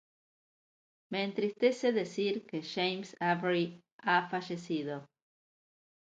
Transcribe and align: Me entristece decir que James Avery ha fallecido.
Me 1.11 1.21
entristece 1.23 1.91
decir 1.91 2.47
que 2.47 2.63
James 2.63 3.15
Avery 3.19 3.83
ha 3.99 4.27
fallecido. 4.31 5.07